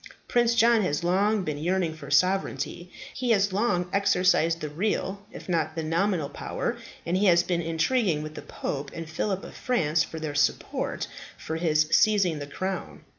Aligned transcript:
Prince 0.27 0.55
John 0.55 0.81
has 0.81 1.03
long 1.03 1.43
been 1.43 1.59
yearning 1.59 1.93
for 1.93 2.09
sovereignty. 2.09 2.91
He 3.13 3.29
has 3.29 3.53
long 3.53 3.87
exercised 3.93 4.59
the 4.59 4.67
real, 4.67 5.21
if 5.31 5.47
not 5.47 5.75
the 5.75 5.83
nominal, 5.83 6.27
power, 6.27 6.77
and 7.05 7.15
he 7.15 7.27
has 7.27 7.43
been 7.43 7.61
intriguing 7.61 8.23
with 8.23 8.33
the 8.33 8.41
Pope 8.41 8.89
and 8.95 9.07
Phillip 9.07 9.43
of 9.43 9.53
France 9.53 10.03
for 10.03 10.19
their 10.19 10.33
support 10.33 11.07
for 11.37 11.57
his 11.57 11.85
seizing 11.91 12.39
the 12.39 12.47
crown. 12.47 13.01